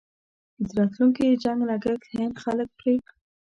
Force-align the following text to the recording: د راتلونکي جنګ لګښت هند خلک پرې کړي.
د 0.65 0.67
راتلونکي 0.77 1.39
جنګ 1.43 1.59
لګښت 1.69 2.09
هند 2.17 2.35
خلک 2.43 2.69
پرې 2.79 2.95
کړي. 3.05 3.15